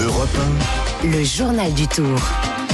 Europe 0.00 0.28
Le 1.04 1.22
journal 1.24 1.72
du 1.74 1.86
Tour. 1.86 2.18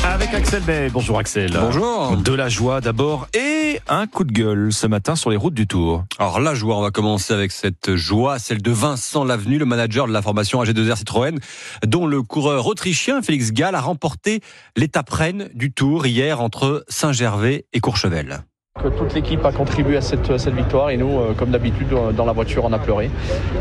Avec 0.05 0.33
Axel 0.33 0.63
Bay. 0.63 0.89
Bonjour 0.91 1.19
Axel. 1.19 1.51
Bonjour. 1.53 2.17
De 2.17 2.33
la 2.33 2.49
joie 2.49 2.81
d'abord 2.81 3.27
et 3.35 3.81
un 3.89 4.07
coup 4.07 4.25
de 4.25 4.33
gueule 4.33 4.73
ce 4.73 4.87
matin 4.87 5.17
sur 5.17 5.31
les 5.31 5.37
routes 5.37 5.55
du 5.55 5.67
Tour. 5.67 6.05
Alors 6.19 6.41
la 6.41 6.55
joie, 6.55 6.79
on 6.79 6.83
va 6.83 6.91
commencer 6.91 7.35
avec 7.35 7.51
cette 7.51 7.97
joie, 7.97 8.39
celle 8.39 8.63
de 8.63 8.71
Vincent 8.71 9.25
Lavenu, 9.25 9.59
le 9.59 9.65
manager 9.65 10.07
de 10.07 10.13
la 10.13 10.23
formation 10.23 10.63
AG2R 10.63 10.97
Citroën, 10.97 11.39
dont 11.87 12.07
le 12.07 12.23
coureur 12.23 12.67
autrichien 12.67 13.21
Félix 13.23 13.53
Gall 13.53 13.75
a 13.75 13.81
remporté 13.81 14.41
l'étape 14.77 15.11
reine 15.11 15.49
du 15.55 15.73
Tour 15.73 16.07
hier 16.07 16.41
entre 16.41 16.85
Saint-Gervais 16.89 17.67
et 17.73 17.81
Courchevel. 17.81 18.43
Que 18.83 18.89
toute 18.89 19.13
l'équipe 19.15 19.45
a 19.45 19.51
contribué 19.51 19.97
à 19.97 20.01
cette, 20.01 20.39
cette 20.39 20.55
victoire 20.55 20.91
et 20.91 20.97
nous, 20.97 21.19
euh, 21.19 21.35
comme 21.37 21.51
d'habitude, 21.51 21.93
euh, 21.93 22.13
dans 22.13 22.25
la 22.25 22.33
voiture, 22.33 22.65
on 22.65 22.73
a 22.73 22.79
pleuré. 22.79 23.11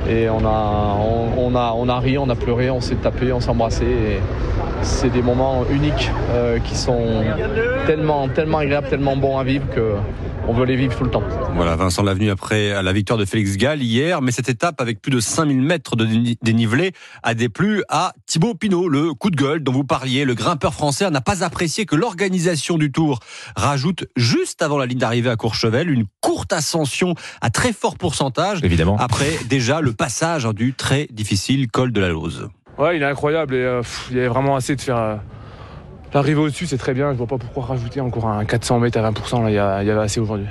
Et 0.07 0.29
on 0.29 0.45
a, 0.45 0.95
on, 1.37 1.55
a, 1.55 1.73
on 1.75 1.89
a 1.89 1.99
ri, 1.99 2.19
on 2.19 2.29
a 2.29 2.35
pleuré, 2.35 2.69
on 2.69 2.81
s'est 2.81 2.95
tapé, 2.95 3.33
on 3.33 3.39
s'est 3.39 3.49
embrassé. 3.49 3.85
C'est 4.81 5.09
des 5.09 5.21
moments 5.21 5.65
uniques 5.69 6.09
euh, 6.31 6.59
qui 6.59 6.75
sont 6.75 7.23
tellement, 7.85 8.27
tellement 8.29 8.59
agréables, 8.59 8.87
tellement 8.89 9.17
bons 9.17 9.37
à 9.37 9.43
vivre 9.43 9.65
que 9.69 9.93
on 10.49 10.53
veut 10.53 10.63
les 10.65 10.77
vivre 10.77 10.95
tout 10.97 11.03
le 11.03 11.09
temps. 11.11 11.23
Voilà, 11.55 11.75
Vincent 11.75 12.03
Lavenu 12.03 12.29
après 12.29 12.81
la 12.81 12.93
victoire 12.93 13.19
de 13.19 13.25
Félix 13.25 13.57
Gall 13.57 13.81
hier, 13.81 14.21
mais 14.21 14.31
cette 14.31 14.47
étape 14.47 14.79
avec 14.79 15.01
plus 15.01 15.11
de 15.11 15.19
5000 15.19 15.61
mètres 15.61 15.97
de 15.97 16.05
déni- 16.05 16.37
dénivelé 16.41 16.93
a 17.21 17.33
déplu 17.33 17.83
à 17.89 18.13
Thibaut 18.27 18.53
Pinot, 18.53 18.87
le 18.87 19.13
coup 19.13 19.29
de 19.29 19.35
gueule 19.35 19.61
dont 19.61 19.73
vous 19.73 19.83
parliez. 19.83 20.23
Le 20.23 20.35
grimpeur 20.35 20.73
français 20.73 21.09
n'a 21.09 21.19
pas 21.19 21.43
apprécié 21.43 21.85
que 21.85 21.97
l'organisation 21.97 22.77
du 22.77 22.93
Tour 22.93 23.19
rajoute 23.57 24.05
juste 24.15 24.61
avant 24.61 24.77
la 24.77 24.85
ligne 24.85 24.99
d'arrivée 24.99 25.29
à 25.29 25.35
Courchevel 25.35 25.89
une 25.89 26.05
courte 26.21 26.53
ascension 26.53 27.13
à 27.41 27.49
très 27.49 27.73
fort 27.73 27.97
pourcentage. 27.97 28.59
Évidemment. 28.63 28.95
Après 28.99 29.31
déjà 29.49 29.81
le 29.81 29.91
passage 29.91 30.45
du 30.55 30.73
très 30.73 31.07
difficile 31.11 31.69
col 31.69 31.91
de 31.91 31.99
la 31.99 32.07
Lose. 32.09 32.47
Ouais, 32.77 32.97
il 32.97 33.01
est 33.01 33.05
incroyable 33.05 33.55
et 33.55 33.63
euh, 33.63 33.81
pff, 33.81 34.07
il 34.11 34.17
y 34.17 34.19
avait 34.19 34.27
vraiment 34.29 34.55
assez 34.55 34.75
de 34.75 34.81
faire. 34.81 34.97
euh, 34.97 35.15
L'arrivée 36.13 36.39
au-dessus, 36.39 36.67
c'est 36.67 36.77
très 36.77 36.93
bien. 36.93 37.11
Je 37.11 37.17
vois 37.17 37.27
pas 37.27 37.37
pourquoi 37.37 37.65
rajouter 37.65 37.99
encore 38.01 38.27
un 38.27 38.45
400 38.45 38.79
mètres 38.79 38.97
à 38.99 39.11
20%. 39.11 39.43
Là, 39.43 39.49
il 39.49 39.55
y, 39.55 39.57
a- 39.59 39.83
il 39.83 39.87
y 39.87 39.91
avait 39.91 40.01
assez 40.01 40.19
aujourd'hui. 40.19 40.45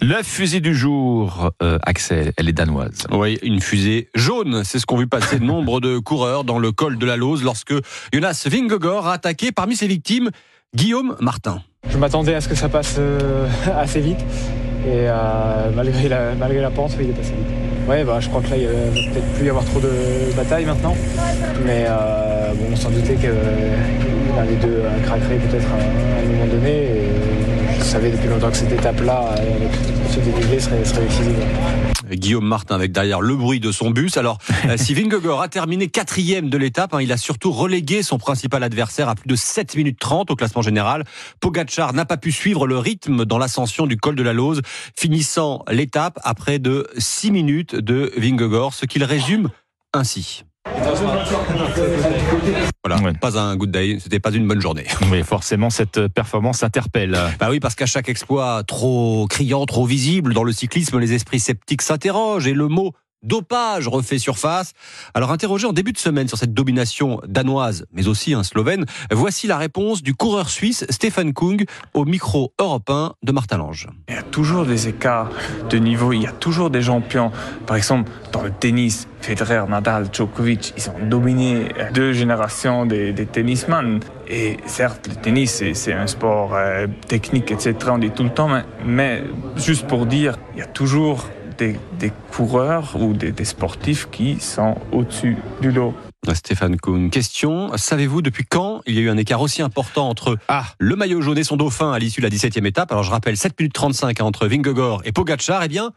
La 0.00 0.22
fusée 0.22 0.60
du 0.60 0.74
jour, 0.74 1.50
euh, 1.62 1.78
Axel, 1.84 2.32
elle 2.36 2.48
est 2.48 2.52
danoise. 2.52 3.06
Oui, 3.12 3.38
une 3.42 3.60
fusée 3.60 4.08
jaune, 4.14 4.62
c'est 4.64 4.78
ce 4.78 4.86
qu'ont 4.86 4.96
vu 4.98 5.06
passer 5.06 5.38
nombre 5.40 5.80
de 5.80 5.98
coureurs 5.98 6.44
dans 6.44 6.58
le 6.58 6.72
col 6.72 6.98
de 6.98 7.06
la 7.06 7.16
Lose 7.16 7.42
lorsque 7.44 7.74
Jonas 8.12 8.46
Vingegaard 8.50 9.06
a 9.06 9.12
attaqué 9.14 9.50
parmi 9.52 9.76
ses 9.76 9.86
victimes 9.86 10.30
Guillaume 10.74 11.16
Martin. 11.20 11.62
Je 11.88 11.96
m'attendais 11.98 12.34
à 12.34 12.40
ce 12.40 12.48
que 12.48 12.54
ça 12.54 12.68
passe 12.68 12.96
euh, 12.98 13.46
assez 13.76 14.00
vite. 14.00 14.18
Et 14.86 15.08
euh, 15.08 15.70
malgré, 15.74 16.08
la, 16.60 16.70
pente, 16.70 16.96
il 17.00 17.08
est 17.08 17.12
passé 17.12 17.30
vite. 17.30 17.88
Ouais, 17.88 18.04
bah, 18.04 18.18
je 18.20 18.28
crois 18.28 18.42
que 18.42 18.50
là, 18.50 18.56
il 18.58 18.66
va 18.66 18.72
peut-être 18.72 19.32
plus 19.34 19.46
y 19.46 19.48
avoir 19.48 19.64
trop 19.64 19.80
de 19.80 20.34
bataille 20.36 20.66
maintenant. 20.66 20.94
Mais 21.64 21.86
euh, 21.88 22.52
bon, 22.54 22.66
on 22.72 22.76
s'en 22.76 22.90
doutait 22.90 23.14
que 23.14 23.28
l'un 24.36 24.44
des 24.44 24.56
deux 24.56 24.82
euh, 24.84 25.00
craquerait 25.04 25.36
peut-être 25.36 25.68
à, 25.68 26.22
un 26.22 26.26
moment 26.32 26.46
donné. 26.46 26.88
Je 27.84 27.90
savais 27.90 28.10
depuis 28.10 28.28
longtemps 28.28 28.50
que 28.50 28.56
cette 28.56 28.72
étape-là, 28.72 29.34
euh, 29.38 29.56
avec 29.56 29.70
ce 30.10 30.18
dénivelé, 30.20 30.58
serait, 30.58 30.84
serait 30.84 31.04
décisive. 31.04 31.36
Guillaume 32.10 32.46
Martin 32.46 32.74
avec 32.74 32.92
derrière 32.92 33.20
le 33.20 33.36
bruit 33.36 33.60
de 33.60 33.72
son 33.72 33.90
bus. 33.90 34.16
Alors, 34.16 34.38
euh, 34.66 34.76
si 34.76 34.94
Vingegaard 34.94 35.42
a 35.42 35.48
terminé 35.48 35.88
quatrième 35.88 36.48
de 36.48 36.56
l'étape, 36.56 36.94
hein, 36.94 37.02
il 37.02 37.12
a 37.12 37.16
surtout 37.16 37.52
relégué 37.52 38.02
son 38.02 38.18
principal 38.18 38.62
adversaire 38.62 39.08
à 39.08 39.14
plus 39.14 39.28
de 39.28 39.36
7 39.36 39.76
minutes 39.76 39.98
30 39.98 40.30
au 40.30 40.36
classement 40.36 40.62
général. 40.62 41.04
Pogacar 41.40 41.92
n'a 41.92 42.06
pas 42.06 42.16
pu 42.16 42.32
suivre 42.32 42.66
le 42.66 42.78
rythme 42.78 43.24
dans 43.24 43.38
l'ascension 43.38 43.86
du 43.86 43.96
col 43.96 44.14
de 44.14 44.22
la 44.22 44.32
Lose, 44.32 44.62
finissant 44.96 45.62
l'étape 45.70 46.18
après 46.24 46.58
de 46.58 46.88
6 46.96 47.32
minutes 47.32 47.76
de 47.76 48.12
Vingegaard, 48.16 48.72
ce 48.72 48.86
qu'il 48.86 49.04
résume 49.04 49.50
ainsi. 49.92 50.44
Voilà, 52.84 53.02
Ouais. 53.02 53.12
pas 53.14 53.38
un 53.38 53.56
good 53.56 53.70
day, 53.70 53.98
c'était 54.00 54.20
pas 54.20 54.30
une 54.32 54.46
bonne 54.46 54.60
journée. 54.60 54.84
Mais 55.10 55.22
forcément, 55.22 55.70
cette 55.70 56.08
performance 56.08 56.62
interpelle. 56.62 57.18
Bah 57.38 57.48
oui, 57.50 57.60
parce 57.60 57.74
qu'à 57.74 57.86
chaque 57.86 58.08
exploit 58.08 58.62
trop 58.64 59.26
criant, 59.28 59.64
trop 59.66 59.86
visible 59.86 60.34
dans 60.34 60.44
le 60.44 60.52
cyclisme, 60.52 60.98
les 60.98 61.12
esprits 61.14 61.40
sceptiques 61.40 61.82
s'interrogent 61.82 62.46
et 62.46 62.52
le 62.54 62.68
mot 62.68 62.92
dopage 63.24 63.88
refait 63.88 64.18
surface. 64.18 64.72
Alors 65.14 65.32
interrogé 65.32 65.66
en 65.66 65.72
début 65.72 65.92
de 65.92 65.98
semaine 65.98 66.28
sur 66.28 66.38
cette 66.38 66.54
domination 66.54 67.20
danoise, 67.26 67.86
mais 67.92 68.06
aussi 68.06 68.34
un 68.34 68.42
slovène, 68.42 68.84
voici 69.10 69.46
la 69.46 69.58
réponse 69.58 70.02
du 70.02 70.14
coureur 70.14 70.48
suisse 70.50 70.84
Stefan 70.90 71.32
Kung 71.32 71.64
au 71.94 72.04
micro 72.04 72.52
européen 72.60 73.14
de 73.22 73.32
Martin 73.32 73.58
Lange. 73.58 73.88
Il 74.08 74.14
y 74.14 74.18
a 74.18 74.22
toujours 74.22 74.66
des 74.66 74.88
écarts 74.88 75.30
de 75.70 75.78
niveau, 75.78 76.12
il 76.12 76.22
y 76.22 76.26
a 76.26 76.32
toujours 76.32 76.70
des 76.70 76.82
champions. 76.82 77.32
Par 77.66 77.76
exemple, 77.76 78.10
dans 78.32 78.42
le 78.42 78.50
tennis, 78.50 79.08
Federer, 79.20 79.64
Nadal, 79.68 80.08
Djokovic, 80.12 80.74
ils 80.76 80.90
ont 80.90 81.06
dominé 81.08 81.68
deux 81.94 82.12
générations 82.12 82.84
des, 82.86 83.12
des. 83.12 83.26
Et 84.28 84.56
certes, 84.66 85.08
le 85.08 85.14
tennis, 85.16 85.62
c'est- 85.72 85.92
un 85.92 86.06
sport 86.06 86.54
euh, 86.54 86.86
technique, 87.08 87.50
etc., 87.50 87.74
on 87.88 87.98
dit 87.98 88.10
tout 88.10 88.24
le 88.24 88.30
temps, 88.30 88.48
mais 88.84 89.22
juste 89.56 89.86
pour 89.86 90.06
dire, 90.06 90.36
il 90.54 90.58
y 90.58 90.62
a 90.62 90.66
toujours 90.66 91.28
des, 91.58 91.76
des 91.98 92.12
coureurs 92.32 92.96
ou 93.00 93.12
des, 93.12 93.32
des 93.32 93.44
sportifs 93.44 94.08
qui 94.10 94.40
sont 94.40 94.76
au-dessus 94.92 95.36
du 95.60 95.70
lot. 95.70 95.94
Stéphane 96.32 96.78
Kuhn, 96.78 97.10
question, 97.10 97.76
savez-vous 97.76 98.22
depuis 98.22 98.44
quand 98.48 98.80
il 98.86 98.94
y 98.94 98.98
a 98.98 99.02
eu 99.02 99.10
un 99.10 99.16
écart 99.18 99.42
aussi 99.42 99.60
important 99.60 100.08
entre 100.08 100.38
Ah. 100.48 100.64
le 100.78 100.96
maillot 100.96 101.20
jaune 101.20 101.36
et 101.36 101.44
son 101.44 101.56
dauphin 101.56 101.92
à 101.92 101.98
l'issue 101.98 102.22
de 102.22 102.26
la 102.26 102.30
17e 102.30 102.64
étape? 102.66 102.90
Alors 102.92 103.04
je 103.04 103.10
rappelle 103.10 103.36
7 103.36 103.58
minutes 103.60 103.74
35 103.74 104.20
hein, 104.20 104.24
entre 104.24 104.46
Vingegaard 104.46 105.02
et 105.04 105.12
Pogacar, 105.12 105.62
eh 105.62 105.68
bien 105.68 105.90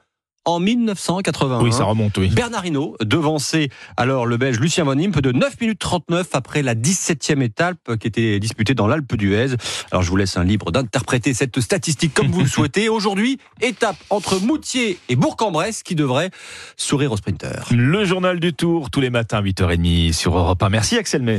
en 0.46 0.60
1981. 0.60 1.62
Oui, 1.62 1.74
ça 1.74 1.84
remonte, 1.84 2.18
oui. 2.18 2.30
Bernard 2.30 2.66
Hinault 2.66 2.96
devancé 3.04 3.70
alors 3.98 4.26
le 4.26 4.38
Belge 4.38 4.60
Lucien 4.60 4.86
Van 4.86 4.98
Impe 4.98 5.20
de 5.20 5.32
9 5.32 5.60
minutes 5.60 5.80
39 5.80 6.30
après 6.34 6.62
la 6.62 6.74
17e 6.74 7.42
étape 7.42 7.98
qui 8.00 8.08
était 8.08 8.40
disputée 8.40 8.74
dans 8.74 8.88
l'Alpe 8.88 9.16
d'Huez. 9.16 9.56
Alors 9.92 10.04
je 10.04 10.10
vous 10.10 10.16
laisse 10.16 10.38
un 10.38 10.44
libre 10.46 10.72
d'interpréter 10.72 11.34
cette 11.34 11.60
statistique 11.60 12.14
comme 12.14 12.28
vous 12.28 12.42
le 12.42 12.48
souhaitez. 12.48 12.88
Aujourd'hui, 12.90 13.40
étape 13.62 13.98
entre 14.10 14.40
Moutier 14.40 14.98
et 15.10 15.16
Bourg-en-Bresse 15.16 15.84
qui 15.84 15.96
devrait 15.96 16.32
sourire 16.78 17.12
au 17.12 17.18
sprinter. 17.18 17.66
Le 17.72 18.06
journal 18.06 18.40
du 18.40 18.54
Tour, 18.54 18.90
tous 18.90 19.02
les 19.02 19.10
matins, 19.10 19.42
8h30 19.42 20.14
sur 20.14 20.38
Europe 20.38 20.64
1. 20.64 20.70
Merci 20.70 20.98
Axel 20.98 21.24
May. 21.24 21.36